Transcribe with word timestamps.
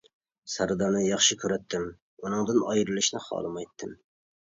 سەردارنى 0.53 1.03
ياخشى 1.09 1.37
كۆرەتتىم، 1.45 1.87
ئۇنىڭدىن 2.25 2.61
ئايرىلىشنى 2.73 3.27
خالىمايتتىم. 3.31 3.99